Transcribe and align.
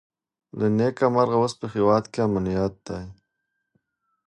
له 0.57 0.67
نېکمرغه 0.77 1.35
اوس 1.41 1.53
په 1.59 1.67
هېواد 1.73 2.03
کې 2.13 2.19
امنیت 2.27 2.75
دی. 2.87 3.03